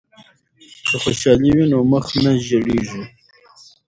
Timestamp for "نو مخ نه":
1.71-2.31